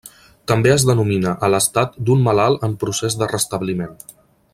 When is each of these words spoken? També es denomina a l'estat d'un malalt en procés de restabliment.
També 0.51 0.71
es 0.75 0.85
denomina 0.89 1.33
a 1.47 1.49
l'estat 1.55 1.93
d'un 2.07 2.25
malalt 2.29 2.65
en 2.69 2.75
procés 2.85 3.19
de 3.21 3.29
restabliment. 3.37 3.95